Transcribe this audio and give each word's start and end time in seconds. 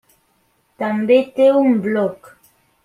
També 0.83 1.21
té 1.37 1.51
un 1.61 1.79
bloc. 1.87 2.35